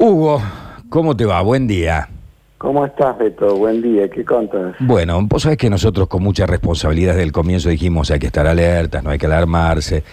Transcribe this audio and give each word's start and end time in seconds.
Hugo, 0.00 0.40
¿cómo 0.90 1.16
te 1.16 1.24
va? 1.24 1.42
Buen 1.42 1.66
día. 1.66 2.08
¿Cómo 2.56 2.86
estás, 2.86 3.18
Beto? 3.18 3.56
Buen 3.56 3.82
día, 3.82 4.08
¿qué 4.08 4.24
contas? 4.24 4.76
Bueno, 4.78 5.20
vos 5.22 5.42
sabés 5.42 5.58
que 5.58 5.68
nosotros 5.68 6.06
con 6.06 6.22
mucha 6.22 6.46
responsabilidad 6.46 7.14
desde 7.14 7.24
el 7.24 7.32
comienzo 7.32 7.68
dijimos 7.68 8.12
hay 8.12 8.20
que 8.20 8.28
estar 8.28 8.46
alertas, 8.46 9.02
no 9.02 9.10
hay 9.10 9.18
que 9.18 9.26
alarmarse, 9.26 10.04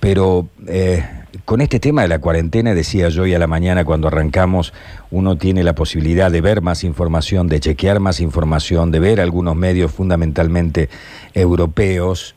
pero 0.00 0.48
eh, 0.66 1.04
con 1.44 1.60
este 1.60 1.78
tema 1.78 2.00
de 2.02 2.08
la 2.08 2.20
cuarentena, 2.20 2.72
decía 2.72 3.10
yo 3.10 3.24
hoy 3.24 3.34
a 3.34 3.38
la 3.38 3.46
mañana 3.46 3.84
cuando 3.84 4.08
arrancamos, 4.08 4.72
uno 5.10 5.36
tiene 5.36 5.62
la 5.62 5.74
posibilidad 5.74 6.30
de 6.30 6.40
ver 6.40 6.62
más 6.62 6.82
información, 6.82 7.48
de 7.48 7.60
chequear 7.60 8.00
más 8.00 8.20
información, 8.20 8.90
de 8.90 9.00
ver 9.00 9.20
algunos 9.20 9.56
medios 9.56 9.92
fundamentalmente 9.92 10.88
europeos. 11.34 12.34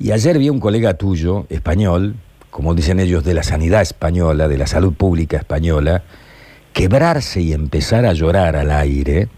Y 0.00 0.10
ayer 0.10 0.38
vi 0.38 0.48
a 0.48 0.52
un 0.52 0.58
colega 0.58 0.94
tuyo, 0.94 1.46
español, 1.48 2.16
como 2.50 2.74
dicen 2.74 2.98
ellos, 2.98 3.22
de 3.22 3.34
la 3.34 3.44
sanidad 3.44 3.82
española, 3.82 4.48
de 4.48 4.58
la 4.58 4.66
salud 4.66 4.94
pública 4.94 5.36
española, 5.36 6.02
quebrarse 6.74 7.40
y 7.40 7.52
empezar 7.52 8.04
a 8.04 8.12
llorar 8.12 8.56
al 8.56 8.70
aire, 8.70 9.28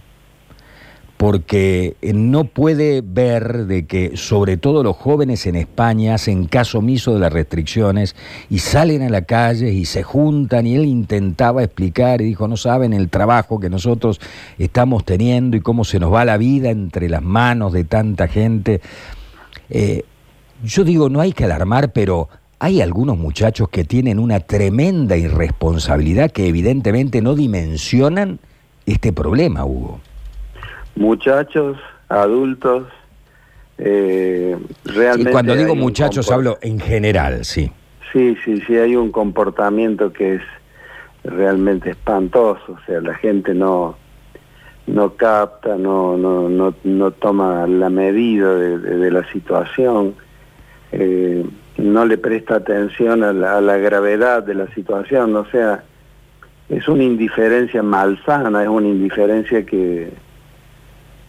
porque 1.19 1.97
no 2.03 2.45
puede 2.45 3.03
ver 3.03 3.67
de 3.67 3.87
que 3.87 4.17
sobre 4.17 4.57
todo 4.57 4.83
los 4.83 4.97
jóvenes 4.97 5.47
en 5.47 5.55
España 5.55 6.15
hacen 6.15 6.47
caso 6.47 6.79
omiso 6.79 7.15
de 7.15 7.21
las 7.21 7.33
restricciones 7.33 8.17
y 8.51 8.59
salen 8.59 9.03
a 9.03 9.11
la 9.11 9.23
calle 9.23 9.71
y 9.71 9.85
se 9.85 10.03
juntan 10.03 10.67
y 10.67 10.77
él 10.77 10.87
intentaba 10.87 11.63
explicar 11.63 12.21
y 12.21 12.25
dijo, 12.25 12.49
no 12.49 12.57
saben 12.57 12.93
el 12.93 13.09
trabajo 13.11 13.61
que 13.61 13.71
nosotros 13.71 14.21
estamos 14.59 15.05
teniendo 15.05 15.57
y 15.57 15.61
cómo 15.61 15.85
se 15.85 15.99
nos 15.99 16.13
va 16.13 16.25
la 16.25 16.39
vida 16.39 16.71
entre 16.71 17.09
las 17.09 17.23
manos 17.23 17.73
de 17.73 17.85
tanta 17.85 18.29
gente. 18.29 18.81
Eh, 19.71 20.05
yo 20.65 20.85
digo, 20.85 21.11
no 21.11 21.21
hay 21.21 21.33
que 21.33 21.45
alarmar, 21.45 21.93
pero 21.93 22.29
hay 22.59 22.81
algunos 22.81 23.19
muchachos 23.19 23.69
que 23.69 23.85
tienen 23.85 24.19
una 24.19 24.41
tremenda 24.41 25.17
irresponsabilidad 25.17 26.31
que 26.31 26.49
evidentemente 26.49 27.21
no 27.21 27.35
dimensionan 27.35 28.39
este 28.87 29.13
problema, 29.13 29.65
Hugo. 29.65 30.01
Muchachos, 30.95 31.77
adultos, 32.09 32.85
eh, 33.79 34.57
realmente... 34.85 35.31
Y 35.31 35.33
cuando 35.33 35.55
digo 35.55 35.75
muchachos 35.75 36.31
hablo 36.31 36.59
en 36.63 36.81
general, 36.81 37.45
sí. 37.45 37.71
Sí, 38.13 38.37
sí, 38.45 38.63
sí, 38.67 38.77
hay 38.77 38.97
un 38.97 39.13
comportamiento 39.13 40.13
que 40.13 40.37
es 40.37 40.43
realmente 41.25 41.91
espantoso, 41.91 42.73
o 42.73 42.79
sea, 42.87 43.01
la 43.01 43.15
gente 43.15 43.53
no 43.55 43.97
no 44.87 45.15
capta, 45.15 45.77
no 45.77 46.17
no 46.17 46.49
no, 46.49 46.73
no 46.85 47.11
toma 47.11 47.67
la 47.67 47.91
medida 47.91 48.55
de, 48.55 48.79
de- 48.79 48.97
de 48.99 49.11
la 49.11 49.29
situación, 49.33 50.15
eh, 50.93 51.45
no 51.79 52.05
le 52.05 52.19
presta 52.19 52.57
atención 52.57 53.23
a 53.23 53.33
la, 53.33 53.59
a 53.59 53.61
la 53.61 53.77
gravedad 53.77 54.43
de 54.43 54.55
la 54.55 54.67
situación, 54.75 55.35
o 55.37 55.45
sea, 55.51 55.85
es 56.69 56.89
una 56.89 57.05
indiferencia 57.05 57.83
malsana, 57.83 58.63
es 58.63 58.69
una 58.69 58.89
indiferencia 58.89 59.65
que 59.65 60.13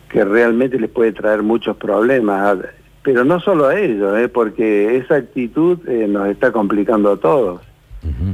que 0.09 0.23
realmente 0.23 0.79
les 0.79 0.89
puede 0.89 1.11
traer 1.11 1.43
muchos 1.43 1.75
problemas, 1.77 2.57
pero 3.03 3.23
no 3.23 3.39
solo 3.39 3.67
a 3.67 3.79
ellos, 3.79 4.17
¿eh? 4.17 4.29
porque 4.29 4.97
esa 4.97 5.15
actitud 5.15 5.79
eh, 5.87 6.07
nos 6.07 6.27
está 6.27 6.51
complicando 6.51 7.11
a 7.11 7.17
todos, 7.17 7.61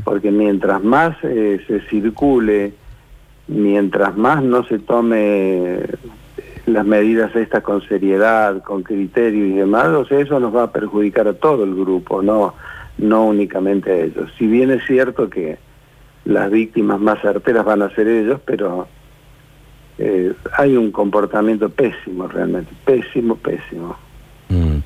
porque 0.03 0.29
mientras 0.29 0.83
más 0.83 1.17
eh, 1.23 1.59
se 1.67 1.81
circule, 1.87 2.73
mientras 3.47 4.15
más 4.15 4.43
no 4.43 4.63
se 4.65 4.77
tome 4.79 5.79
las 6.65 6.85
medidas 6.85 7.35
estas 7.35 7.61
con 7.61 7.81
seriedad, 7.87 8.61
con 8.63 8.83
criterio 8.83 9.45
y 9.45 9.51
demás, 9.51 9.87
o 9.89 10.05
sea, 10.05 10.19
eso 10.19 10.39
nos 10.39 10.55
va 10.55 10.63
a 10.63 10.71
perjudicar 10.71 11.27
a 11.27 11.33
todo 11.33 11.63
el 11.63 11.75
grupo, 11.75 12.21
no, 12.21 12.53
no 12.97 13.25
únicamente 13.25 13.91
a 13.91 13.95
ellos. 13.95 14.31
Si 14.37 14.47
bien 14.47 14.71
es 14.71 14.85
cierto 14.85 15.29
que 15.29 15.57
las 16.25 16.49
víctimas 16.49 16.99
más 16.99 17.21
certeras 17.21 17.65
van 17.65 17.81
a 17.81 17.93
ser 17.93 18.07
ellos, 18.07 18.39
pero 18.45 18.87
eh, 19.97 20.33
hay 20.57 20.77
un 20.77 20.91
comportamiento 20.91 21.69
pésimo 21.69 22.27
realmente, 22.27 22.71
pésimo, 22.85 23.35
pésimo. 23.35 23.95
Mm. 24.49 24.77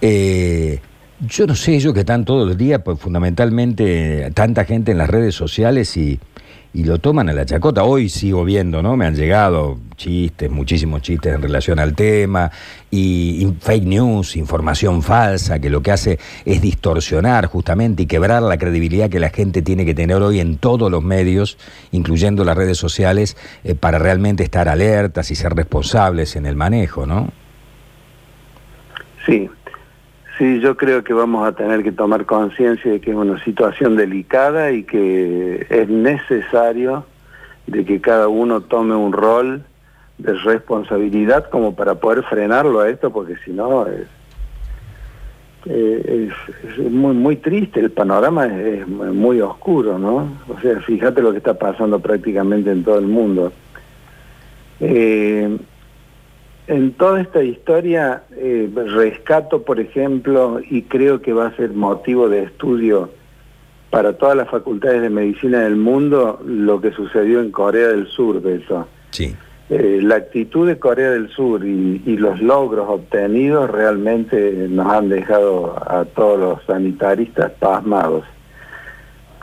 Eh, 0.00 0.80
yo 1.20 1.46
no 1.46 1.54
sé, 1.54 1.74
ellos 1.74 1.92
que 1.92 2.00
están 2.00 2.24
todos 2.24 2.48
los 2.48 2.56
días, 2.56 2.80
pues 2.84 2.98
fundamentalmente 2.98 4.30
tanta 4.34 4.64
gente 4.64 4.92
en 4.92 4.98
las 4.98 5.10
redes 5.10 5.34
sociales 5.34 5.96
y, 5.96 6.18
y 6.72 6.84
lo 6.84 6.98
toman 6.98 7.28
a 7.28 7.32
la 7.32 7.44
chacota. 7.44 7.82
Hoy 7.82 8.08
sigo 8.08 8.44
viendo, 8.44 8.82
¿no? 8.82 8.96
Me 8.96 9.06
han 9.06 9.16
llegado 9.16 9.78
chistes, 9.96 10.50
muchísimos 10.50 11.02
chistes 11.02 11.34
en 11.34 11.42
relación 11.42 11.78
al 11.78 11.94
tema, 11.94 12.50
y, 12.90 13.46
fake 13.60 13.84
news, 13.84 14.36
información 14.36 15.02
falsa, 15.02 15.58
que 15.58 15.68
lo 15.68 15.82
que 15.82 15.92
hace 15.92 16.18
es 16.44 16.62
distorsionar 16.62 17.46
justamente 17.46 18.04
y 18.04 18.06
quebrar 18.06 18.42
la 18.42 18.56
credibilidad 18.56 19.10
que 19.10 19.20
la 19.20 19.30
gente 19.30 19.62
tiene 19.62 19.84
que 19.84 19.94
tener 19.94 20.22
hoy 20.22 20.40
en 20.40 20.58
todos 20.58 20.90
los 20.90 21.02
medios, 21.02 21.58
incluyendo 21.92 22.44
las 22.44 22.56
redes 22.56 22.78
sociales, 22.78 23.36
eh, 23.64 23.74
para 23.74 23.98
realmente 23.98 24.42
estar 24.42 24.68
alertas 24.68 25.30
y 25.30 25.34
ser 25.34 25.54
responsables 25.54 26.36
en 26.36 26.46
el 26.46 26.56
manejo, 26.56 27.06
¿no? 27.06 27.32
Sí, 29.26 29.50
sí, 30.40 30.58
yo 30.60 30.74
creo 30.74 31.04
que 31.04 31.12
vamos 31.12 31.46
a 31.46 31.52
tener 31.52 31.82
que 31.82 31.92
tomar 31.92 32.24
conciencia 32.24 32.90
de 32.90 33.00
que 33.00 33.10
es 33.10 33.16
una 33.16 33.42
situación 33.44 33.94
delicada 33.94 34.72
y 34.72 34.84
que 34.84 35.66
es 35.68 35.88
necesario 35.88 37.04
de 37.66 37.84
que 37.84 38.00
cada 38.00 38.26
uno 38.26 38.62
tome 38.62 38.96
un 38.96 39.12
rol 39.12 39.62
de 40.16 40.32
responsabilidad 40.32 41.50
como 41.50 41.76
para 41.76 41.96
poder 41.96 42.24
frenarlo 42.24 42.80
a 42.80 42.88
esto, 42.88 43.12
porque 43.12 43.36
si 43.44 43.52
no 43.52 43.86
es, 43.86 44.06
eh, 45.66 46.30
muy, 46.90 47.14
muy 47.14 47.36
triste, 47.36 47.80
el 47.80 47.90
panorama 47.90 48.46
es, 48.46 48.80
es 48.80 48.88
muy 48.88 49.42
oscuro, 49.42 49.98
¿no? 49.98 50.38
O 50.48 50.58
sea, 50.62 50.80
fíjate 50.80 51.20
lo 51.20 51.32
que 51.32 51.38
está 51.38 51.52
pasando 51.52 52.00
prácticamente 52.00 52.70
en 52.70 52.82
todo 52.82 52.98
el 52.98 53.06
mundo. 53.06 53.52
Eh, 54.80 55.58
en 56.70 56.92
toda 56.92 57.20
esta 57.20 57.42
historia 57.42 58.22
eh, 58.36 58.70
rescato, 58.72 59.62
por 59.62 59.80
ejemplo, 59.80 60.60
y 60.70 60.82
creo 60.82 61.20
que 61.20 61.32
va 61.32 61.48
a 61.48 61.56
ser 61.56 61.70
motivo 61.70 62.28
de 62.28 62.44
estudio 62.44 63.10
para 63.90 64.12
todas 64.12 64.36
las 64.36 64.48
facultades 64.48 65.02
de 65.02 65.10
medicina 65.10 65.62
del 65.62 65.74
mundo, 65.74 66.40
lo 66.46 66.80
que 66.80 66.92
sucedió 66.92 67.40
en 67.40 67.50
Corea 67.50 67.88
del 67.88 68.06
Sur, 68.06 68.40
eso. 68.46 68.86
Sí. 69.10 69.34
Eh, 69.68 69.98
la 70.00 70.14
actitud 70.14 70.68
de 70.68 70.78
Corea 70.78 71.10
del 71.10 71.28
Sur 71.30 71.66
y, 71.66 72.02
y 72.06 72.16
los 72.16 72.40
logros 72.40 72.88
obtenidos 72.88 73.68
realmente 73.68 74.68
nos 74.68 74.86
han 74.92 75.08
dejado 75.08 75.74
a 75.84 76.04
todos 76.04 76.38
los 76.38 76.64
sanitaristas 76.66 77.50
pasmados. 77.58 78.22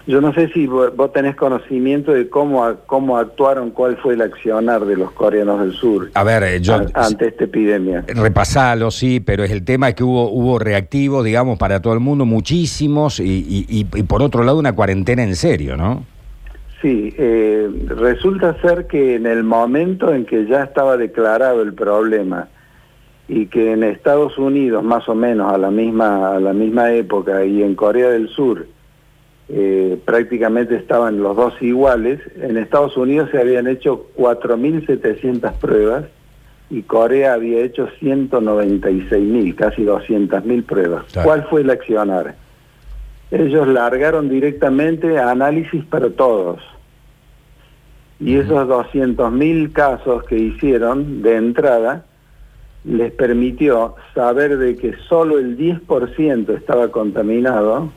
Yo 0.07 0.21
no 0.21 0.33
sé 0.33 0.47
si 0.53 0.65
vo- 0.67 0.89
vos 0.95 1.11
tenés 1.11 1.35
conocimiento 1.35 2.13
de 2.13 2.29
cómo, 2.29 2.63
a- 2.63 2.77
cómo 2.85 3.17
actuaron, 3.17 3.71
cuál 3.71 3.97
fue 3.97 4.13
el 4.13 4.21
accionar 4.21 4.85
de 4.85 4.95
los 4.95 5.11
coreanos 5.11 5.59
del 5.59 5.73
sur 5.73 6.09
A 6.13 6.23
ver, 6.23 6.43
eh, 6.43 6.61
yo... 6.61 6.75
an- 6.75 6.87
ante 6.93 7.27
esta 7.27 7.43
epidemia. 7.43 8.05
Repasalo, 8.07 8.89
sí, 8.89 9.19
pero 9.19 9.43
es 9.43 9.51
el 9.51 9.65
tema 9.65 9.91
que 9.91 10.05
hubo, 10.05 10.29
hubo 10.31 10.59
reactivos, 10.59 11.25
digamos, 11.25 11.59
para 11.59 11.81
todo 11.81 11.93
el 11.93 11.99
mundo, 11.99 12.25
muchísimos, 12.25 13.19
y, 13.19 13.25
y- 13.25 13.65
y- 13.67 13.99
y 13.99 14.03
por 14.03 14.21
otro 14.23 14.43
lado 14.43 14.57
una 14.57 14.73
cuarentena 14.73 15.23
en 15.23 15.35
serio, 15.35 15.75
¿no? 15.75 16.05
Sí, 16.81 17.13
eh, 17.17 17.67
resulta 17.87 18.55
ser 18.61 18.87
que 18.87 19.15
en 19.15 19.25
el 19.25 19.43
momento 19.43 20.13
en 20.13 20.25
que 20.25 20.45
ya 20.45 20.63
estaba 20.63 20.95
declarado 20.95 21.61
el 21.63 21.73
problema 21.73 22.47
y 23.27 23.47
que 23.47 23.73
en 23.73 23.83
Estados 23.83 24.37
Unidos 24.37 24.83
más 24.85 25.09
o 25.09 25.15
menos 25.15 25.51
a 25.51 25.57
la 25.57 25.69
misma 25.69 26.35
a 26.35 26.39
la 26.39 26.53
misma 26.53 26.93
época 26.93 27.43
y 27.43 27.61
en 27.61 27.75
Corea 27.75 28.09
del 28.09 28.29
Sur 28.29 28.67
eh, 29.49 29.97
prácticamente 30.03 30.75
estaban 30.75 31.21
los 31.21 31.35
dos 31.35 31.53
iguales, 31.61 32.19
en 32.35 32.57
Estados 32.57 32.97
Unidos 32.97 33.29
se 33.31 33.39
habían 33.39 33.67
hecho 33.67 34.07
4.700 34.17 35.53
pruebas 35.53 36.05
y 36.69 36.81
Corea 36.81 37.33
había 37.33 37.61
hecho 37.61 37.87
196.000, 38.01 39.55
casi 39.55 39.83
200.000 39.83 40.65
pruebas. 40.65 41.05
Claro. 41.11 41.27
¿Cuál 41.27 41.47
fue 41.49 41.61
el 41.61 41.69
accionar? 41.69 42.35
Ellos 43.31 43.67
largaron 43.67 44.29
directamente 44.29 45.17
análisis 45.17 45.83
para 45.85 46.09
todos. 46.09 46.61
Y 48.19 48.37
esos 48.37 48.67
200.000 48.67 49.71
casos 49.71 50.23
que 50.23 50.37
hicieron 50.37 51.21
de 51.21 51.35
entrada 51.35 52.03
les 52.83 53.11
permitió 53.11 53.95
saber 54.15 54.57
de 54.57 54.75
que 54.75 54.95
solo 55.07 55.37
el 55.37 55.57
10% 55.57 56.49
estaba 56.55 56.89
contaminado, 56.89 57.91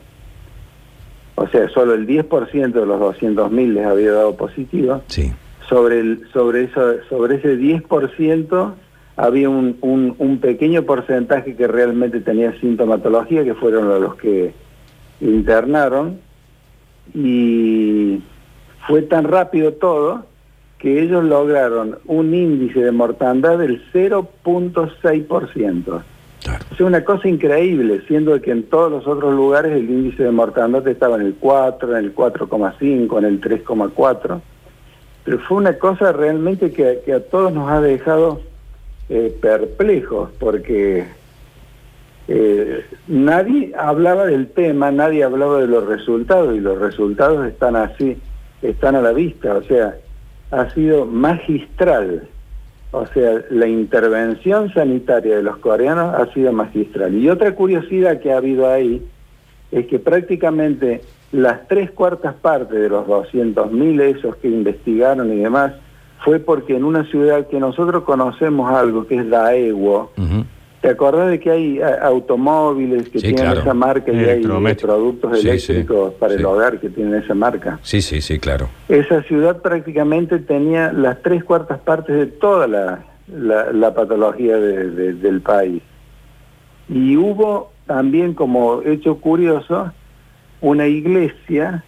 o 1.41 1.47
sea, 1.47 1.67
solo 1.69 1.93
el 1.95 2.05
10% 2.07 2.71
de 2.71 2.85
los 2.85 2.99
200.000 2.99 3.73
les 3.73 3.85
había 3.85 4.11
dado 4.11 4.35
positivo, 4.35 5.01
Sí. 5.07 5.31
sobre, 5.67 5.99
el, 5.99 6.27
sobre, 6.31 6.65
eso, 6.65 6.93
sobre 7.09 7.37
ese 7.37 7.57
10% 7.57 8.73
había 9.17 9.49
un, 9.49 9.75
un, 9.81 10.13
un 10.19 10.37
pequeño 10.39 10.83
porcentaje 10.83 11.55
que 11.55 11.67
realmente 11.67 12.19
tenía 12.21 12.53
sintomatología, 12.59 13.43
que 13.43 13.55
fueron 13.55 13.87
los 14.01 14.15
que 14.15 14.53
internaron, 15.19 16.19
y 17.13 18.21
fue 18.87 19.01
tan 19.01 19.25
rápido 19.25 19.73
todo 19.73 20.25
que 20.77 21.01
ellos 21.03 21.21
lograron 21.23 21.97
un 22.05 22.33
índice 22.33 22.79
de 22.79 22.91
mortandad 22.91 23.57
del 23.59 23.83
0.6%. 23.93 26.01
Claro. 26.43 26.65
Es 26.71 26.79
una 26.79 27.03
cosa 27.03 27.27
increíble, 27.27 28.01
siendo 28.07 28.39
que 28.41 28.51
en 28.51 28.63
todos 28.63 28.91
los 28.91 29.07
otros 29.07 29.33
lugares 29.33 29.73
el 29.73 29.89
índice 29.89 30.23
de 30.23 30.31
mortandad 30.31 30.87
estaba 30.87 31.17
en 31.17 31.27
el 31.27 31.35
4, 31.35 31.97
en 31.97 32.05
el 32.05 32.15
4,5, 32.15 33.17
en 33.19 33.25
el 33.25 33.41
3,4. 33.41 34.41
pero 35.23 35.39
fue 35.39 35.57
una 35.57 35.77
cosa 35.77 36.11
realmente 36.11 36.71
que, 36.71 37.13
a 37.13 37.19
todos 37.19 37.53
nos 37.53 37.69
ha 37.69 37.79
dejado 37.79 38.41
eh, 39.09 39.35
perplejos, 39.39 40.31
porque 40.39 41.05
eh, 42.27 42.85
nadie 43.07 43.73
hablaba 43.77 44.25
del 44.25 44.47
tema, 44.47 44.89
nadie 44.89 45.23
hablaba 45.23 45.59
de 45.59 45.67
los 45.67 45.85
resultados, 45.85 46.55
y 46.55 46.59
los 46.59 46.79
resultados 46.79 47.45
están 47.45 47.75
así, 47.75 48.17
están 48.61 48.95
a 48.95 49.01
la 49.01 49.11
vista, 49.11 49.57
o 49.57 49.63
sea, 49.63 49.95
ha 50.51 50.69
sido 50.71 51.05
magistral. 51.05 52.27
O 52.91 53.05
sea, 53.07 53.41
la 53.49 53.67
intervención 53.67 54.73
sanitaria 54.73 55.37
de 55.37 55.43
los 55.43 55.57
coreanos 55.57 56.13
ha 56.13 56.31
sido 56.33 56.51
magistral. 56.51 57.15
Y 57.15 57.29
otra 57.29 57.55
curiosidad 57.55 58.19
que 58.19 58.33
ha 58.33 58.37
habido 58.37 58.69
ahí 58.69 59.01
es 59.71 59.87
que 59.87 59.97
prácticamente 59.97 61.01
las 61.31 61.67
tres 61.67 61.91
cuartas 61.91 62.35
partes 62.35 62.77
de 62.77 62.89
los 62.89 63.07
200.000 63.07 64.01
esos 64.01 64.35
que 64.35 64.49
investigaron 64.49 65.31
y 65.31 65.37
demás 65.37 65.73
fue 66.23 66.39
porque 66.39 66.75
en 66.75 66.83
una 66.83 67.05
ciudad 67.05 67.47
que 67.47 67.59
nosotros 67.59 68.03
conocemos 68.03 68.71
algo, 68.71 69.07
que 69.07 69.15
es 69.15 69.25
la 69.25 69.55
EWO, 69.55 70.11
¿te 70.81 70.89
acordás 70.89 71.29
de 71.29 71.39
que 71.39 71.51
hay 71.51 71.81
automóviles 71.81 73.07
que 73.09 73.19
tienen 73.19 73.51
esa 73.51 73.73
marca 73.73 74.11
y 74.11 74.17
hay 74.17 74.43
productos 74.75 75.39
eléctricos 75.39 76.13
para 76.15 76.33
el 76.33 76.43
hogar 76.43 76.79
que 76.79 76.89
tienen 76.89 77.21
esa 77.21 77.35
marca? 77.35 77.79
Sí, 77.83 78.01
sí, 78.01 78.19
sí, 78.19 78.39
claro. 78.39 78.67
Esa 78.89 79.21
ciudad 79.23 79.61
prácticamente 79.61 80.39
tenía 80.39 80.91
las 80.91 81.21
tres 81.21 81.43
cuartas 81.43 81.79
partes 81.79 82.15
de 82.15 82.25
toda 82.25 82.67
la, 82.67 83.05
la, 83.27 83.93
patología 83.93 84.57
del 84.57 85.41
país. 85.41 85.83
Y 86.89 87.15
hubo 87.15 87.71
también 87.85 88.33
como 88.33 88.81
hecho 88.81 89.17
curioso 89.17 89.91
una 90.61 90.87
iglesia, 90.87 91.83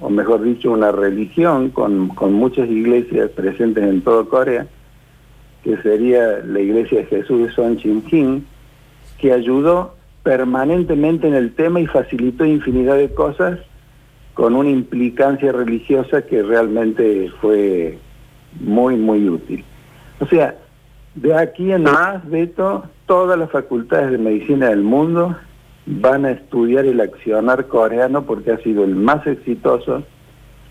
o 0.00 0.08
mejor 0.08 0.42
dicho, 0.42 0.72
una 0.72 0.92
religión 0.92 1.70
con, 1.70 2.08
con 2.08 2.32
muchas 2.32 2.68
iglesias 2.70 3.30
presentes 3.30 3.84
en 3.84 4.00
toda 4.00 4.24
Corea, 4.24 4.66
que 5.62 5.76
sería 5.78 6.40
la 6.44 6.60
iglesia 6.60 6.98
de 6.98 7.06
Jesús 7.06 7.46
de 7.46 7.52
Son 7.52 7.76
Chin 7.76 8.46
que 9.18 9.32
ayudó 9.32 9.94
permanentemente 10.22 11.26
en 11.26 11.34
el 11.34 11.54
tema 11.54 11.80
y 11.80 11.86
facilitó 11.86 12.44
infinidad 12.44 12.96
de 12.96 13.12
cosas 13.12 13.58
con 14.34 14.54
una 14.54 14.70
implicancia 14.70 15.50
religiosa 15.52 16.22
que 16.22 16.42
realmente 16.42 17.30
fue 17.40 17.98
muy, 18.60 18.96
muy 18.96 19.28
útil. 19.28 19.64
O 20.20 20.26
sea, 20.26 20.54
de 21.14 21.34
aquí 21.34 21.72
en 21.72 21.82
más, 21.82 22.28
Beto, 22.28 22.84
todas 23.06 23.38
las 23.38 23.50
facultades 23.50 24.12
de 24.12 24.18
medicina 24.18 24.68
del 24.68 24.82
mundo 24.82 25.36
van 25.86 26.26
a 26.26 26.32
estudiar 26.32 26.84
el 26.84 27.00
accionar 27.00 27.66
coreano 27.66 28.24
porque 28.24 28.52
ha 28.52 28.58
sido 28.58 28.84
el 28.84 28.94
más 28.94 29.26
exitoso, 29.26 30.04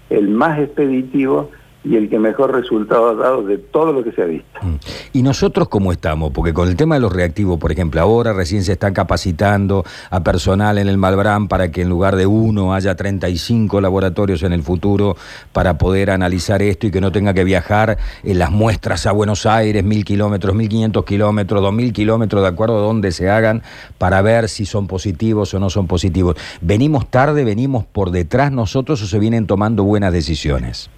el 0.10 0.30
más 0.30 0.60
expeditivo 0.60 1.52
y 1.88 1.96
el 1.96 2.10
que 2.10 2.20
mejor 2.20 2.54
resultado 2.54 3.10
ha 3.10 3.14
dado 3.16 3.44
de 3.44 3.58
todo 3.58 3.94
lo 3.94 4.04
que 4.04 4.12
se 4.12 4.22
ha 4.22 4.26
visto. 4.26 4.48
Mm. 4.62 4.76
¿Y 5.14 5.24
nosotros 5.24 5.70
cómo 5.70 5.92
estamos? 5.92 6.32
Porque 6.32 6.54
con 6.54 6.68
el 6.68 6.76
tema 6.76 6.96
de 6.96 7.02
los 7.02 7.14
reactivos, 7.14 7.60
por 7.60 7.72
ejemplo, 7.72 8.02
ahora 8.02 8.34
recién 8.34 8.64
se 8.64 8.74
están 8.74 8.94
capacitando 8.94 9.86
a 10.10 10.24
personal 10.24 10.78
en 10.78 10.90
el 10.90 10.98
Malbrán 10.98 11.48
para 11.48 11.72
que 11.72 11.82
en 11.82 11.90
lugar 11.90 12.16
de 12.16 12.26
uno 12.26 12.74
haya 12.74 12.96
35 12.96 13.80
laboratorios 13.80 14.44
en 14.44 14.52
el 14.54 14.64
futuro 14.64 15.16
para 15.54 15.78
poder 15.78 16.12
analizar 16.12 16.62
esto 16.62 16.88
y 16.88 16.92
que 16.92 17.00
no 17.00 17.12
tenga 17.12 17.34
que 17.34 17.44
viajar 17.44 17.98
en 18.24 18.40
las 18.40 18.52
muestras 18.52 19.06
a 19.06 19.12
Buenos 19.12 19.46
Aires, 19.46 19.84
mil 19.84 20.04
kilómetros, 20.04 20.54
mil 20.56 20.68
quinientos 20.68 21.06
kilómetros, 21.06 21.62
dos 21.62 21.74
mil 21.74 21.94
kilómetros, 21.94 22.42
de 22.42 22.50
acuerdo 22.50 22.78
a 22.78 22.82
dónde 22.82 23.12
se 23.12 23.30
hagan, 23.30 23.64
para 23.98 24.22
ver 24.22 24.50
si 24.50 24.66
son 24.66 24.88
positivos 24.88 25.54
o 25.54 25.60
no 25.60 25.70
son 25.70 25.88
positivos. 25.88 26.36
¿Venimos 26.62 27.10
tarde, 27.10 27.46
venimos 27.46 27.86
por 27.86 28.12
detrás 28.12 28.52
nosotros 28.52 29.02
o 29.02 29.08
se 29.08 29.20
vienen 29.20 29.48
tomando 29.48 29.84
buenas 29.84 30.12
decisiones? 30.12 30.90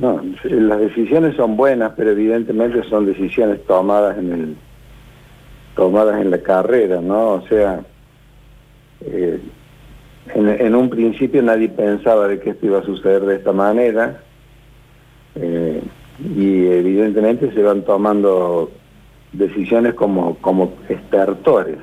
No, 0.00 0.22
las 0.44 0.80
decisiones 0.80 1.36
son 1.36 1.56
buenas, 1.56 1.92
pero 1.96 2.10
evidentemente 2.10 2.82
son 2.84 3.04
decisiones 3.06 3.62
tomadas 3.66 4.16
en 4.18 4.32
el 4.32 4.56
tomadas 5.74 6.20
en 6.20 6.30
la 6.30 6.38
carrera, 6.38 7.00
¿no? 7.00 7.34
O 7.34 7.42
sea, 7.48 7.80
eh, 9.00 9.40
en, 10.34 10.74
un 10.74 10.90
principio 10.90 11.42
nadie 11.42 11.68
pensaba 11.68 12.28
de 12.28 12.40
que 12.40 12.50
esto 12.50 12.66
iba 12.66 12.78
a 12.78 12.84
suceder 12.84 13.22
de 13.22 13.36
esta 13.36 13.52
manera 13.52 14.22
eh, 15.34 15.82
y 16.36 16.66
evidentemente 16.66 17.52
se 17.52 17.62
van 17.62 17.82
tomando 17.82 18.70
decisiones 19.32 19.94
como, 19.94 20.36
como 20.36 20.74
estertores. 20.88 21.78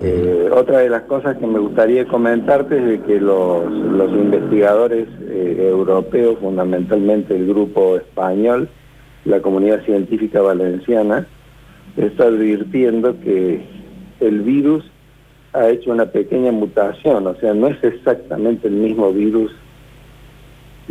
Eh, 0.00 0.48
otra 0.52 0.78
de 0.78 0.90
las 0.90 1.02
cosas 1.02 1.36
que 1.38 1.46
me 1.46 1.58
gustaría 1.58 2.06
comentarte 2.06 2.78
es 2.78 2.84
de 2.84 3.00
que 3.00 3.20
los, 3.20 3.64
investigadores 4.12 5.08
eh, 5.28 5.68
europeos, 5.70 6.38
fundamentalmente 6.40 7.34
el 7.34 7.48
grupo 7.48 7.96
español, 7.96 8.68
la 9.24 9.40
comunidad 9.40 9.84
científica 9.84 10.40
valenciana, 10.40 11.26
está 11.96 12.24
advirtiendo 12.24 13.18
que 13.20 13.60
el 14.20 14.40
virus 14.42 14.88
ha 15.52 15.68
hecho 15.68 15.90
una 15.90 16.06
pequeña 16.06 16.52
mutación, 16.52 17.26
o 17.26 17.34
sea, 17.36 17.54
no 17.54 17.66
es 17.68 17.82
exactamente 17.82 18.68
el 18.68 18.74
mismo 18.74 19.12
virus 19.12 19.50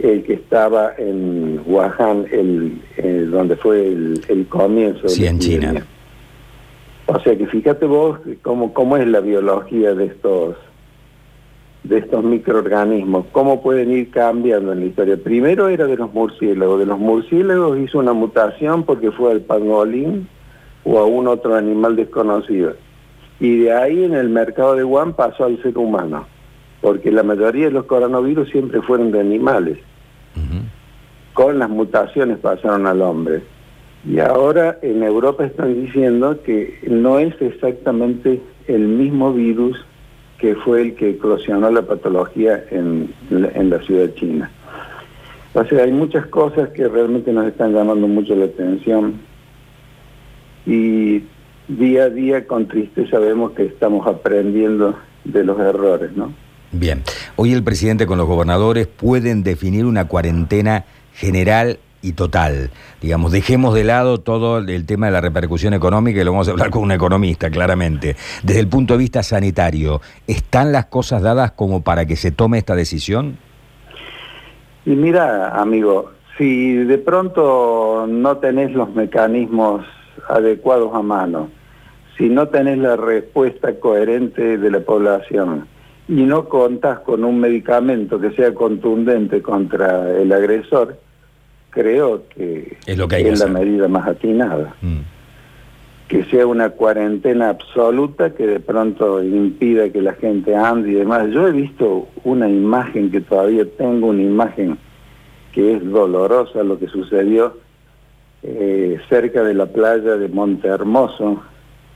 el 0.01 0.23
que 0.23 0.33
estaba 0.33 0.93
en 0.97 1.61
Wuhan, 1.65 2.25
el, 2.31 2.81
eh, 2.97 3.27
donde 3.31 3.55
fue 3.55 3.87
el, 3.87 4.45
comienzo. 4.49 5.07
Sí, 5.09 5.25
en 5.25 5.39
China. 5.39 5.85
O 7.07 7.19
sea 7.21 7.37
que 7.37 7.47
fíjate 7.47 7.85
vos 7.85 8.19
cómo, 8.41 8.73
cómo 8.73 8.97
es 8.97 9.07
la 9.07 9.21
biología 9.21 9.93
de 9.93 10.05
estos 10.05 10.55
de 11.83 11.99
estos 11.99 12.21
microorganismos, 12.21 13.25
cómo 13.31 13.61
pueden 13.61 13.91
ir 13.91 14.11
cambiando 14.11 14.73
en 14.73 14.81
la 14.81 14.85
historia. 14.87 15.15
Primero 15.15 15.69
era 15.69 15.85
de 15.85 15.95
los 15.95 16.13
murciélagos, 16.13 16.79
de 16.79 16.85
los 16.85 16.99
murciélagos 16.99 17.79
hizo 17.79 17.99
una 17.99 18.11
mutación 18.11 18.83
porque 18.83 19.11
fue 19.11 19.31
al 19.31 19.41
pangolín 19.41 20.27
o 20.83 20.99
a 20.99 21.05
un 21.05 21.27
otro 21.27 21.55
animal 21.55 21.95
desconocido. 21.95 22.75
Y 23.39 23.59
de 23.59 23.73
ahí 23.73 24.03
en 24.03 24.15
el 24.15 24.29
mercado 24.29 24.75
de 24.75 24.83
Wuhan 24.83 25.13
pasó 25.13 25.45
al 25.45 25.61
ser 25.61 25.77
humano, 25.77 26.27
porque 26.81 27.11
la 27.11 27.23
mayoría 27.23 27.65
de 27.65 27.71
los 27.71 27.85
coronavirus 27.85 28.49
siempre 28.49 28.81
fueron 28.81 29.11
de 29.11 29.21
animales. 29.21 29.77
Con 31.33 31.59
las 31.59 31.69
mutaciones 31.69 32.39
pasaron 32.39 32.85
al 32.87 33.01
hombre. 33.01 33.43
Y 34.09 34.19
ahora 34.19 34.79
en 34.81 35.03
Europa 35.03 35.45
están 35.45 35.81
diciendo 35.81 36.41
que 36.43 36.79
no 36.87 37.19
es 37.19 37.33
exactamente 37.41 38.41
el 38.67 38.87
mismo 38.87 39.33
virus 39.33 39.77
que 40.37 40.55
fue 40.55 40.81
el 40.81 40.95
que 40.95 41.11
eclosionó 41.11 41.69
la 41.71 41.81
patología 41.81 42.63
en, 42.71 43.13
la 43.29 43.79
ciudad 43.81 44.13
china. 44.15 44.49
O 45.53 45.65
sea, 45.65 45.83
hay 45.83 45.91
muchas 45.91 46.25
cosas 46.27 46.69
que 46.69 46.87
realmente 46.87 47.33
nos 47.33 47.47
están 47.47 47.73
llamando 47.73 48.07
mucho 48.07 48.35
la 48.35 48.45
atención 48.45 49.15
y 50.65 51.23
día 51.67 52.03
a 52.03 52.09
día 52.09 52.47
con 52.47 52.67
tristeza 52.67 53.19
vemos 53.19 53.51
que 53.53 53.65
estamos 53.65 54.07
aprendiendo 54.07 54.95
de 55.25 55.43
los 55.43 55.59
errores, 55.59 56.11
¿no? 56.15 56.31
Bien, 56.71 57.01
hoy 57.35 57.53
el 57.53 57.63
presidente 57.63 58.05
con 58.05 58.17
los 58.17 58.27
gobernadores 58.27 58.87
pueden 58.87 59.43
definir 59.43 59.85
una 59.85 60.07
cuarentena 60.07 60.85
general 61.13 61.79
y 62.01 62.13
total. 62.13 62.69
Digamos, 63.01 63.31
dejemos 63.31 63.73
de 63.73 63.83
lado 63.83 64.19
todo 64.19 64.59
el 64.59 64.85
tema 64.85 65.07
de 65.07 65.11
la 65.11 65.21
repercusión 65.21 65.73
económica 65.73 66.21
y 66.21 66.23
lo 66.23 66.31
vamos 66.31 66.47
a 66.47 66.51
hablar 66.51 66.69
con 66.69 66.83
un 66.83 66.91
economista, 66.91 67.49
claramente. 67.49 68.15
Desde 68.43 68.59
el 68.59 68.67
punto 68.67 68.93
de 68.93 68.99
vista 68.99 69.23
sanitario, 69.23 70.01
¿están 70.27 70.71
las 70.71 70.85
cosas 70.85 71.21
dadas 71.21 71.51
como 71.51 71.83
para 71.83 72.05
que 72.05 72.15
se 72.15 72.31
tome 72.31 72.57
esta 72.57 72.75
decisión? 72.75 73.37
Y 74.85 74.91
mira, 74.91 75.59
amigo, 75.59 76.11
si 76.37 76.75
de 76.75 76.97
pronto 76.97 78.05
no 78.07 78.37
tenés 78.37 78.71
los 78.71 78.93
mecanismos 78.93 79.85
adecuados 80.29 80.93
a 80.93 81.01
mano, 81.01 81.49
si 82.17 82.29
no 82.29 82.47
tenés 82.47 82.77
la 82.77 82.95
respuesta 82.95 83.79
coherente 83.79 84.57
de 84.57 84.71
la 84.71 84.79
población 84.79 85.67
y 86.07 86.23
no 86.23 86.47
contás 86.47 86.99
con 86.99 87.23
un 87.23 87.39
medicamento 87.39 88.19
que 88.19 88.31
sea 88.31 88.53
contundente 88.53 89.41
contra 89.41 90.09
el 90.17 90.31
agresor, 90.31 90.97
creo 91.77 92.23
que 92.29 92.77
es, 92.87 92.97
lo 92.97 93.07
que 93.07 93.21
la 93.23 93.47
medida 93.47 93.87
más 93.87 94.07
atinada. 94.07 94.75
Mm. 94.81 95.01
Que 96.07 96.23
sea 96.25 96.47
una 96.47 96.69
cuarentena 96.69 97.49
absoluta 97.49 98.33
que 98.33 98.47
de 98.47 98.59
pronto 98.59 99.21
impida 99.21 99.89
que 99.89 100.01
la 100.01 100.13
gente 100.13 100.55
ande 100.55 100.91
y 100.91 100.93
demás. 100.95 101.29
Yo 101.31 101.47
he 101.47 101.51
visto 101.51 102.07
una 102.23 102.49
imagen 102.49 103.11
que 103.11 103.21
todavía 103.21 103.65
tengo, 103.77 104.07
una 104.07 104.23
imagen 104.23 104.77
que 105.51 105.75
es 105.75 105.85
dolorosa, 105.85 106.63
lo 106.63 106.79
que 106.79 106.87
sucedió 106.87 107.57
eh, 108.41 108.97
cerca 109.09 109.43
de 109.43 109.53
la 109.53 109.67
playa 109.67 110.15
de 110.15 110.29
Monte 110.29 110.67
Hermoso. 110.67 111.43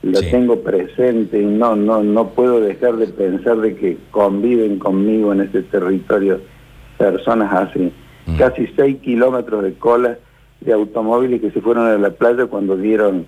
Lo 0.02 0.20
tengo 0.20 0.60
presente 0.60 1.40
y 1.40 1.46
no, 1.46 1.74
no, 1.74 2.02
no 2.02 2.28
puedo 2.30 2.60
dejar 2.60 2.96
de 2.96 3.06
pensar 3.06 3.58
de 3.58 3.76
que 3.76 3.96
conviven 4.10 4.78
conmigo 4.78 5.32
en 5.32 5.42
este 5.42 5.62
territorio 5.62 6.40
personas 6.98 7.52
así. 7.52 7.92
Mm. 8.26 8.36
casi 8.36 8.66
6 8.76 8.98
kilómetros 9.00 9.62
de 9.64 9.74
cola 9.74 10.18
de 10.60 10.72
automóviles 10.72 11.40
que 11.40 11.50
se 11.50 11.60
fueron 11.60 11.86
a 11.86 11.98
la 11.98 12.10
playa 12.10 12.46
cuando 12.46 12.76
dieron 12.76 13.26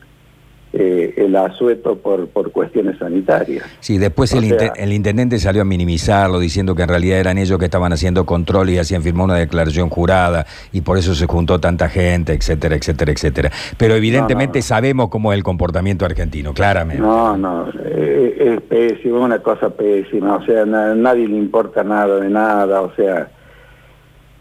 eh, 0.76 1.14
el 1.18 1.36
asueto 1.36 1.98
por, 1.98 2.26
por 2.28 2.50
cuestiones 2.50 2.98
sanitarias. 2.98 3.64
Sí, 3.78 3.98
después 3.98 4.32
el, 4.32 4.56
el, 4.76 4.92
intendente 4.92 5.38
salió 5.38 5.62
a 5.62 5.64
minimizarlo 5.64 6.40
diciendo 6.40 6.74
que 6.74 6.82
en 6.82 6.88
realidad 6.88 7.20
eran 7.20 7.38
ellos 7.38 7.60
que 7.60 7.66
estaban 7.66 7.92
haciendo 7.92 8.26
control 8.26 8.70
y 8.70 8.78
hacían 8.78 9.02
firmó 9.02 9.22
una 9.22 9.36
declaración 9.36 9.88
jurada 9.88 10.46
y 10.72 10.80
por 10.80 10.98
eso 10.98 11.14
se 11.14 11.26
juntó 11.26 11.60
tanta 11.60 11.88
gente, 11.88 12.32
etcétera, 12.32 12.74
etcétera, 12.74 13.12
etcétera. 13.12 13.50
Pero 13.76 13.94
evidentemente 13.94 14.62
sabemos 14.62 15.10
cómo 15.10 15.32
es 15.32 15.38
el 15.38 15.44
comportamiento 15.44 16.04
argentino, 16.04 16.52
claramente. 16.52 17.00
No, 17.00 17.36
no, 17.36 17.68
eh, 17.84 18.54
es, 18.56 18.60
pésimo, 18.62 19.22
una 19.22 19.38
cosa 19.38 19.70
pésima, 19.70 20.36
o 20.36 20.44
sea, 20.44 20.62
a 20.62 20.66
nadie 20.66 21.28
le 21.28 21.36
importa 21.36 21.84
nada 21.84 22.18
de 22.18 22.28
nada, 22.28 22.80
o 22.80 22.92
sea 22.96 23.28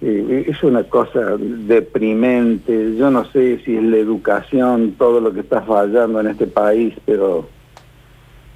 eh, 0.05 0.45
es 0.47 0.61
una 0.63 0.83
cosa 0.83 1.37
deprimente. 1.37 2.95
Yo 2.95 3.09
no 3.09 3.23
sé 3.31 3.59
si 3.63 3.77
es 3.77 3.83
la 3.83 3.97
educación 3.97 4.95
todo 4.97 5.21
lo 5.21 5.33
que 5.33 5.39
está 5.39 5.61
fallando 5.61 6.19
en 6.19 6.27
este 6.27 6.45
país, 6.45 6.93
pero 7.05 7.47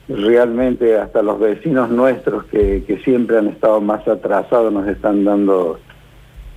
realmente 0.09 0.97
hasta 0.97 1.21
los 1.21 1.39
vecinos 1.39 1.89
nuestros 1.89 2.45
que, 2.45 2.83
que 2.85 2.97
siempre 2.99 3.37
han 3.37 3.47
estado 3.47 3.79
más 3.81 4.07
atrasados 4.07 4.71
nos 4.71 4.87
están 4.87 5.23
dando 5.23 5.79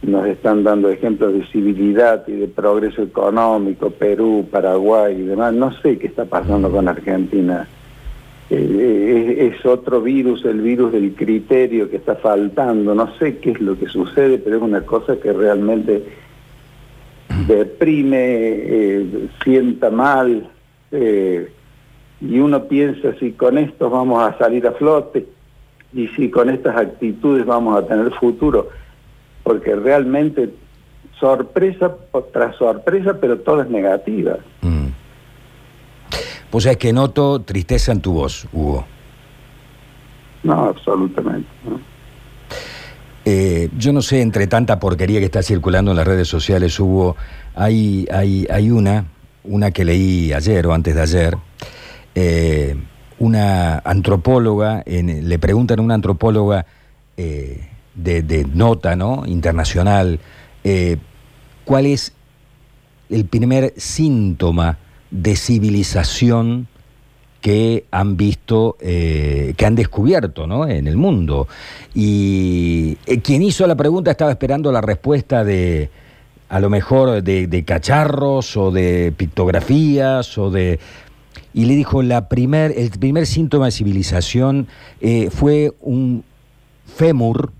nos 0.03 0.27
están 0.27 0.65
dando 0.65 0.89
ejemplos 0.89 1.35
de 1.35 1.47
civilidad 1.49 2.27
y 2.27 2.33
de 2.33 2.49
progreso 2.49 3.03
económico, 3.03 3.91
Perú, 3.91 4.49
Paraguay 4.51 5.15
y 5.15 5.25
demás. 5.25 5.53
No 5.53 5.73
sé 5.83 5.99
qué 5.99 6.07
está 6.07 6.25
pasando 6.25 6.71
con 6.71 6.89
Argentina. 6.89 7.69
Eh, 8.53 9.53
es, 9.55 9.65
otro 9.65 10.03
virus, 10.03 10.45
el 10.45 10.61
virus 10.61 10.93
del 10.93 11.15
criterio 11.15 11.89
que 11.89 11.97
está 11.97 12.17
faltando. 12.17 12.95
No 12.95 13.15
sé 13.17 13.39
qué 13.39 13.53
es 13.53 13.61
lo 13.61 13.79
que 13.79 13.87
sucede, 13.87 14.39
pero 14.39 14.57
es 14.57 14.63
una 14.63 14.81
cosa 14.83 15.17
que 15.21 15.33
realmente 15.33 16.03
deprime, 17.47 18.17
eh, 18.19 19.29
sienta 19.45 19.91
mal, 19.91 20.49
eh, 20.91 21.49
y 22.21 22.39
uno 22.39 22.65
piensa 22.65 23.15
si 23.19 23.33
con 23.33 23.57
esto 23.57 23.89
vamos 23.89 24.23
a 24.23 24.37
salir 24.37 24.67
a 24.67 24.73
flote 24.73 25.27
y 25.93 26.09
si 26.09 26.29
con 26.29 26.51
estas 26.51 26.77
actitudes 26.77 27.47
vamos 27.47 27.79
a 27.79 27.87
tener 27.87 28.13
futuro, 28.13 28.69
porque 29.43 29.75
realmente 29.77 30.51
sorpresa 31.19 31.97
tras 32.33 32.57
sorpresa, 32.57 33.19
pero 33.21 33.39
todo 33.39 33.63
es 33.63 33.71
negativa. 33.71 34.39
Mm. 34.63 34.80
Pues 36.51 36.67
es 36.67 36.77
que 36.77 36.93
noto 36.93 37.41
tristeza 37.43 37.93
en 37.93 38.01
tu 38.01 38.13
voz, 38.13 38.47
Hugo. 38.53 38.85
No, 40.43 40.65
absolutamente. 40.65 41.49
Eh, 43.25 43.69
yo 43.77 43.93
no 43.93 44.03
sé, 44.03 44.23
entre 44.23 44.47
tanta 44.47 44.81
porquería 44.81 45.21
que 45.21 45.27
está 45.27 45.43
circulando 45.43 45.93
en 45.93 45.97
las 45.97 46.07
redes 46.07 46.27
sociales, 46.27 46.79
Hugo, 46.81 47.17
hay, 47.55 48.07
hay, 48.11 48.47
hay 48.51 48.71
una, 48.71 49.05
una 49.45 49.71
que 49.71 49.85
leí 49.85 50.33
ayer 50.33 50.67
o 50.67 50.75
antes 50.75 50.95
de 50.95 51.03
ayer, 51.03 51.37
eh, 52.15 52.77
una 53.19 53.79
antropóloga, 53.81 54.83
le 54.87 55.39
preguntan 55.39 55.79
a 55.79 55.83
una 55.83 55.95
antropóloga 55.95 56.65
eh, 57.17 57.69
de, 57.95 58.23
de, 58.23 58.47
nota 58.47 58.97
¿no? 58.97 59.25
internacional, 59.27 60.19
¿cuál 61.65 61.87
es 61.87 62.15
el 63.11 63.27
primer 63.27 63.75
síntoma 63.77 64.79
de 65.11 65.37
civilización 65.37 66.69
que 67.41 67.87
han 67.91 68.17
visto, 68.17 68.77
eh, 68.81 69.55
que 69.57 69.67
han 69.67 69.75
descubierto 69.75 70.47
¿no? 70.47 70.67
en 70.67 70.87
el 70.87 70.97
mundo. 70.97 71.49
Y 71.95 72.99
eh, 73.07 73.21
quien 73.21 73.43
hizo 73.43 73.67
la 73.67 73.77
pregunta 73.77 74.11
estaba 74.11 74.31
esperando 74.31 74.71
la 74.71 74.81
respuesta 74.81 75.45
de, 75.45 75.91
a 76.49 76.61
lo 76.61 76.71
mejor, 76.71 77.23
de, 77.23 77.65
cacharros 77.67 78.57
o 78.57 78.71
de 78.71 79.13
pictografías 79.17 80.37
o 80.39 80.51
de... 80.51 80.79
Y 81.53 81.65
le 81.65 81.75
dijo, 81.75 82.03
la 82.03 82.29
primer, 82.29 82.73
el 82.77 82.91
primer 82.91 83.27
síntoma 83.27 83.67
de 83.67 83.73
civilización 83.73 84.69
eh, 85.01 85.31
fue 85.31 85.73
un 85.81 86.23
fémur, 86.87 87.53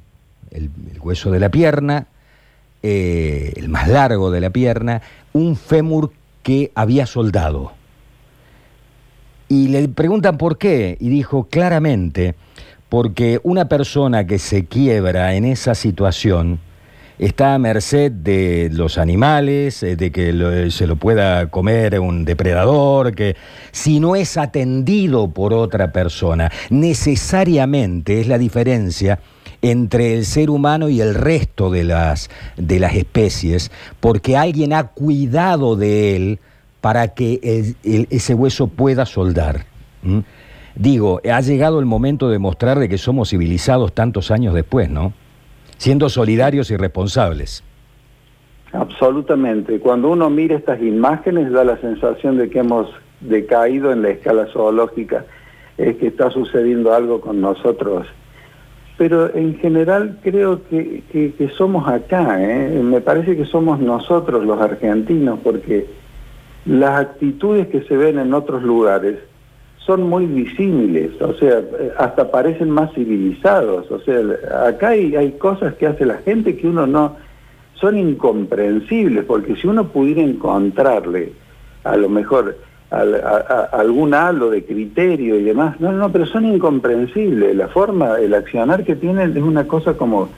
el, 0.53 0.71
el, 0.93 1.01
hueso 1.01 1.33
de 1.33 1.41
la 1.41 1.49
pierna, 1.49 2.07
el 2.83 3.69
más 3.69 3.89
largo 3.89 4.31
de 4.31 4.41
la 4.41 4.51
pierna, 4.51 5.03
un 5.33 5.57
fémur 5.57 6.13
que 6.43 6.73
había 6.75 7.07
soldado. 7.07 7.73
Y 9.49 9.69
le 9.69 9.89
preguntan 9.89 10.39
por 10.39 10.59
qué, 10.59 10.97
y 11.01 11.09
dijo 11.09 11.45
claramente, 11.45 12.35
porque 12.89 13.41
una 13.43 13.69
persona 13.69 14.27
que 14.27 14.39
se 14.39 14.67
quiebra 14.67 15.35
en 15.35 15.45
esa 15.45 15.75
situación 15.75 16.61
está 17.21 17.55
a 17.55 17.59
merced 17.59 18.11
de 18.11 18.71
los 18.73 18.97
animales, 18.97 19.83
eh, 19.83 19.95
de 19.95 20.11
que 20.11 20.71
se 20.71 20.87
lo 20.87 20.97
pueda 20.97 21.51
comer 21.51 22.01
un 22.01 22.25
depredador, 22.25 23.15
que 23.15 23.37
si 23.73 24.01
no 24.01 24.17
es 24.17 24.37
atendido 24.39 25.31
por 25.31 25.53
otra 25.53 25.93
persona, 25.93 26.51
necesariamente 26.71 28.21
es 28.21 28.27
la 28.27 28.39
diferencia 28.39 29.21
entre 29.63 30.15
el 30.15 30.25
ser 30.25 30.51
humano 30.51 30.89
y 30.89 31.01
el 31.01 31.15
resto 31.15 31.71
de 31.71 31.85
las, 31.85 32.31
de 32.57 32.79
las 32.79 32.95
especies, 32.95 33.71
porque 34.01 34.37
alguien 34.37 34.73
ha 34.73 34.89
cuidado 34.89 35.77
de 35.77 36.17
él 36.17 36.39
para 36.81 37.09
que 37.09 37.75
ese 37.83 38.35
hueso 38.35 38.69
pueda 38.69 39.05
soldar. 39.05 39.67
Digo, 40.75 41.21
ha 41.31 41.41
llegado 41.41 41.79
el 41.79 41.87
momento 41.87 42.31
de 42.31 42.39
mostrar 42.39 42.79
de 42.79 42.89
que 42.89 42.97
somos 42.97 43.31
civilizados 43.31 43.93
tantos 43.93 44.31
años 44.31 44.55
después, 44.55 44.89
¿no? 44.89 45.13
Siendo 45.77 46.09
solidarios 46.09 46.71
y 46.71 46.77
responsables. 46.77 47.63
Absolutamente. 48.73 49.81
Cuando 49.81 50.11
uno 50.11 50.31
mira 50.31 50.57
estas 50.57 50.81
imágenes 50.81 51.51
da 51.53 51.65
la 51.65 51.79
sensación 51.81 52.39
de 52.39 52.49
que 52.49 52.61
hemos 52.61 52.89
decaído 53.21 53.93
en 53.93 54.03
la 54.03 54.11
escala 54.11 54.47
zoológica, 54.53 55.27
es 55.77 55.97
que 55.97 56.07
está 56.07 56.31
sucediendo 56.31 56.95
algo 56.95 57.21
con 57.21 57.41
nosotros 57.41 58.07
pero 59.01 59.35
en 59.35 59.57
general 59.57 60.19
creo 60.23 60.61
que, 60.69 61.03
somos 61.57 61.89
acá, 61.89 62.37
¿eh? 62.39 62.83
me 62.85 63.01
parece 63.01 63.35
que 63.35 63.47
somos 63.47 63.81
nosotros 63.81 64.45
los 64.45 64.61
argentinos, 64.61 65.39
porque 65.43 65.87
las 66.67 67.01
actitudes 67.01 67.69
que 67.69 67.81
se 67.85 67.97
ven 67.97 68.19
en 68.19 68.35
otros 68.35 68.63
lugares 68.63 69.17
son 69.79 70.03
muy 70.03 70.27
disímiles, 70.27 71.13
o 71.23 71.33
sea, 71.33 71.63
hasta 71.97 72.31
parecen 72.31 72.69
más 72.69 72.93
civilizados, 72.93 73.91
o 73.91 74.01
sea, 74.01 74.21
acá 74.67 74.89
hay, 74.89 75.17
hay 75.17 75.31
cosas 75.33 75.73
que 75.77 75.87
hace 75.87 76.05
la 76.05 76.19
gente 76.19 76.59
que 76.59 76.69
uno 76.69 76.87
no, 76.87 77.17
son 77.77 77.97
incomprensibles, 77.97 79.25
porque 79.25 79.57
si 79.57 79.67
uno 79.67 79.89
pudiera 79.89 80.21
encontrarle, 80.21 81.33
a 81.85 81.97
lo 81.97 82.11
mejor, 82.11 82.55
algún 82.91 84.15
halo 84.15 84.51
de 84.51 84.65
criterio 84.65 85.39
y 85.39 85.45
demás. 85.45 85.81
No, 85.81 85.93
no, 85.93 86.11
pero 86.11 86.27
son 86.27 86.45
incomprensibles. 86.45 87.55
La 87.55 87.69
forma, 87.69 88.19
el 88.19 88.35
accionar 88.35 88.85
que 88.85 88.97
tienen 88.97 89.37
es 89.37 89.43
una 89.43 89.67
cosa 89.67 89.95
como 89.95 90.29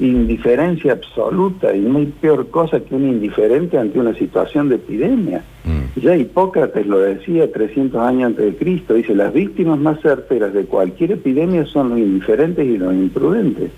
indiferencia 0.00 0.92
absoluta 0.92 1.74
y 1.74 1.80
muy 1.80 2.06
peor 2.06 2.48
cosa 2.50 2.78
que 2.80 2.94
un 2.94 3.08
indiferente 3.08 3.78
ante 3.78 3.98
una 3.98 4.14
situación 4.14 4.68
de 4.68 4.76
epidemia. 4.76 5.42
Mm. 5.64 6.00
Ya 6.00 6.16
Hipócrates 6.16 6.86
lo 6.86 6.98
decía 6.98 7.50
300 7.50 8.00
años 8.00 8.26
antes 8.28 8.44
de 8.44 8.56
Cristo, 8.56 8.94
dice, 8.94 9.14
las 9.14 9.32
víctimas 9.32 9.78
más 9.78 10.00
certeras 10.00 10.52
de 10.54 10.64
cualquier 10.66 11.12
epidemia 11.12 11.66
son 11.66 11.90
los 11.90 11.98
indiferentes 11.98 12.64
y 12.64 12.78
los 12.78 12.92
imprudentes. 12.94 13.70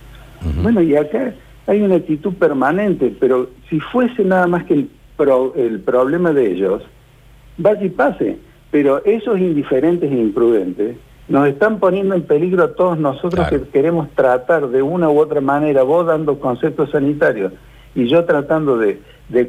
Bueno, 0.62 0.80
y 0.80 0.96
acá 0.96 1.34
hay 1.66 1.82
una 1.82 1.96
actitud 1.96 2.32
permanente, 2.32 3.14
pero 3.20 3.50
si 3.68 3.78
fuese 3.78 4.24
nada 4.24 4.46
más 4.46 4.64
que 4.64 4.72
el, 4.72 4.88
el 5.56 5.80
problema 5.80 6.32
de 6.32 6.52
ellos, 6.52 6.82
vaya 7.57 7.85
y 7.85 7.90
pase. 7.90 8.38
Pero 8.71 9.04
esos 9.04 9.38
indiferentes 9.38 10.11
e 10.11 10.14
imprudentes 10.14 10.97
nos 11.28 11.49
están 11.49 11.78
poniendo 11.78 12.14
en 12.14 12.23
peligro 12.23 12.64
a 12.64 12.75
todos 12.75 12.99
nosotros 12.99 13.49
que 13.49 13.61
queremos 13.62 14.11
tratar 14.14 14.69
de 14.69 14.83
una 14.83 15.09
u 15.09 15.19
otra 15.19 15.40
manera, 15.40 15.83
vos 15.85 16.07
dando 16.07 16.38
conceptos 16.40 16.90
sanitarios 16.90 17.52
y 17.95 18.09
yo 18.09 18.25
tratando 18.25 18.76
de, 18.78 19.00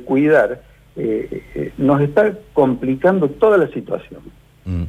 cuidar, 0.06 0.62
eh, 0.96 1.44
eh, 1.56 1.74
nos 1.78 2.02
está 2.02 2.34
complicando 2.54 3.30
toda 3.30 3.58
la 3.58 3.68
situación. 3.70 4.22
Mm. 4.66 4.84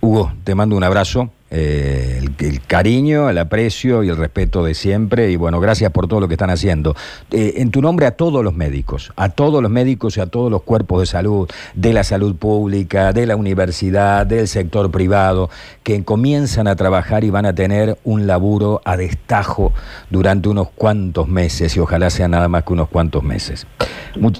Hugo, 0.00 0.32
te 0.44 0.54
mando 0.54 0.76
un 0.76 0.84
abrazo, 0.84 1.30
eh, 1.50 2.20
el, 2.38 2.55
cariño, 2.66 3.30
el 3.30 3.38
aprecio 3.38 4.02
y 4.02 4.08
el 4.08 4.16
respeto 4.16 4.64
de 4.64 4.74
siempre. 4.74 5.30
Y 5.30 5.36
bueno, 5.36 5.60
gracias 5.60 5.90
por 5.92 6.08
todo 6.08 6.20
lo 6.20 6.28
que 6.28 6.34
están 6.34 6.50
haciendo. 6.50 6.94
Eh, 7.30 7.54
en 7.56 7.70
tu 7.70 7.82
nombre 7.82 8.06
a 8.06 8.12
todos 8.12 8.42
los 8.44 8.54
médicos, 8.54 9.12
a 9.16 9.28
todos 9.28 9.62
los 9.62 9.70
médicos 9.70 10.16
y 10.16 10.20
a 10.20 10.26
todos 10.26 10.50
los 10.50 10.62
cuerpos 10.62 11.00
de 11.00 11.06
salud, 11.06 11.48
de 11.74 11.92
la 11.92 12.04
salud 12.04 12.36
pública, 12.36 13.12
de 13.12 13.26
la 13.26 13.36
universidad, 13.36 14.26
del 14.26 14.48
sector 14.48 14.90
privado, 14.90 15.50
que 15.82 16.02
comienzan 16.04 16.68
a 16.68 16.76
trabajar 16.76 17.24
y 17.24 17.30
van 17.30 17.46
a 17.46 17.54
tener 17.54 17.98
un 18.04 18.26
laburo 18.26 18.80
a 18.84 18.96
destajo 18.96 19.72
durante 20.10 20.48
unos 20.48 20.68
cuantos 20.70 21.28
meses 21.28 21.76
y 21.76 21.80
ojalá 21.80 22.10
sea 22.10 22.28
nada 22.28 22.48
más 22.48 22.64
que 22.64 22.72
unos 22.72 22.88
cuantos 22.88 23.22
meses. 23.22 23.66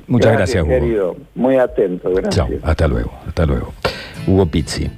muchas 0.07 0.33
gracias, 0.33 0.63
Hugo. 0.63 0.71
Querido. 0.73 1.17
Muy 1.35 1.57
atento, 1.57 2.11
gracias. 2.11 2.35
Chao, 2.35 2.49
hasta 2.63 2.89
luego, 2.89 3.13
hasta 3.27 3.47
luego. 3.47 3.73
Hugo 4.27 4.47
Pizzi. 4.47 4.91